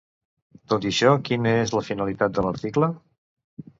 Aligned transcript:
Tot 0.71 0.87
i 0.87 0.93
això, 0.93 1.11
quina 1.29 1.53
és 1.65 1.75
la 1.75 1.83
finalitat 1.91 2.35
de 2.39 2.47
l'article? 2.47 2.91